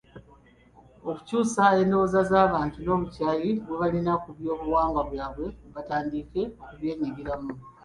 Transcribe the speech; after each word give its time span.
Okukyusa 1.09 1.63
endowooza 1.81 2.19
z’abantu 2.31 2.77
n’obukyayi 2.81 3.49
bwe 3.63 3.75
balina 3.81 4.13
ku 4.21 4.29
byobuwangwa 4.37 5.01
byabwe 5.11 5.47
batandike 5.73 6.41
okubyeyagaliramu. 6.61 7.51